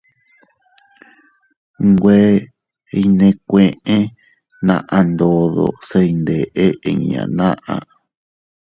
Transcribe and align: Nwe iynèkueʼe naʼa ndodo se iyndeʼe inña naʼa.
Nwe 1.89 2.17
iynèkueʼe 2.97 3.95
naʼa 4.67 4.99
ndodo 5.11 5.65
se 5.89 5.99
iyndeʼe 6.09 6.63
inña 6.89 7.21
naʼa. 7.37 7.75